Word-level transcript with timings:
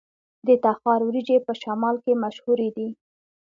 د 0.47 0.49
تخار 0.63 0.99
وریجې 1.05 1.37
په 1.45 1.51
شمال 1.61 1.95
کې 2.03 2.13
مشهورې 2.23 2.69
دي. 2.75 2.89